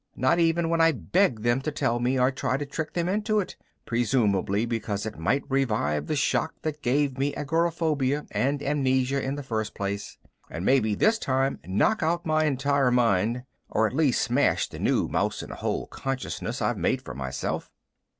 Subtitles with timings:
[0.15, 3.39] Not even when I beg them to tell me or try to trick them into
[3.39, 3.55] it,
[3.85, 9.43] presumably because it might revive the shock that gave me agoraphobia and amnesia in the
[9.43, 10.17] first place,
[10.49, 15.07] and maybe this time knock out my entire mind or at least smash the new
[15.07, 17.69] mouse in a hole consciousness I've made for myself.